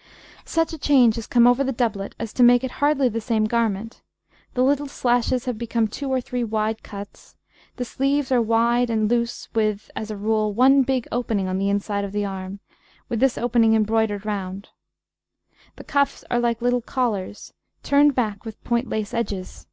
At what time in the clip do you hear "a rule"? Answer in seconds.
10.10-10.54